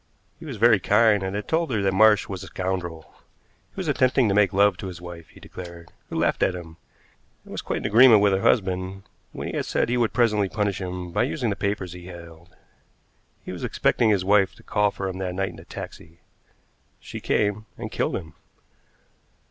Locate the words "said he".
9.61-9.97